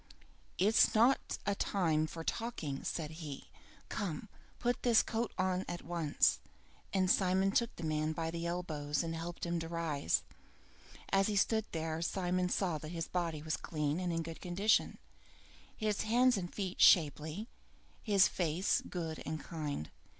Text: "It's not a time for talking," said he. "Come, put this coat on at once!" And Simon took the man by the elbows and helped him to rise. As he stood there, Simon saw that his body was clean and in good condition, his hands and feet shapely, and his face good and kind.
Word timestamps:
"It's 0.57 0.95
not 0.95 1.37
a 1.45 1.53
time 1.53 2.07
for 2.07 2.23
talking," 2.23 2.83
said 2.83 3.11
he. 3.21 3.51
"Come, 3.87 4.29
put 4.57 4.81
this 4.81 5.03
coat 5.03 5.31
on 5.37 5.63
at 5.69 5.83
once!" 5.85 6.39
And 6.91 7.07
Simon 7.07 7.51
took 7.51 7.75
the 7.75 7.83
man 7.83 8.11
by 8.11 8.31
the 8.31 8.47
elbows 8.47 9.03
and 9.03 9.13
helped 9.15 9.45
him 9.45 9.59
to 9.59 9.67
rise. 9.67 10.23
As 11.11 11.27
he 11.27 11.35
stood 11.35 11.65
there, 11.71 12.01
Simon 12.01 12.49
saw 12.49 12.79
that 12.79 12.89
his 12.89 13.07
body 13.07 13.43
was 13.43 13.57
clean 13.57 13.99
and 13.99 14.11
in 14.11 14.23
good 14.23 14.41
condition, 14.41 14.97
his 15.77 16.01
hands 16.01 16.35
and 16.35 16.51
feet 16.51 16.81
shapely, 16.81 17.35
and 17.37 17.47
his 18.01 18.27
face 18.27 18.81
good 18.89 19.21
and 19.23 19.39
kind. 19.39 19.91